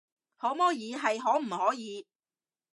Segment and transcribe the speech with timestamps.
[0.37, 2.07] 可摸耳係可唔可以